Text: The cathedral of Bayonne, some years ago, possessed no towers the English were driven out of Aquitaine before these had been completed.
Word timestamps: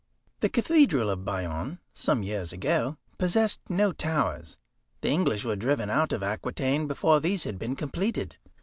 The 0.39 0.49
cathedral 0.49 1.11
of 1.11 1.23
Bayonne, 1.23 1.77
some 1.93 2.23
years 2.23 2.51
ago, 2.51 2.97
possessed 3.19 3.59
no 3.69 3.91
towers 3.91 4.57
the 5.01 5.09
English 5.09 5.45
were 5.45 5.55
driven 5.55 5.91
out 5.91 6.11
of 6.11 6.23
Aquitaine 6.23 6.87
before 6.87 7.19
these 7.19 7.43
had 7.43 7.59
been 7.59 7.75
completed. 7.75 8.37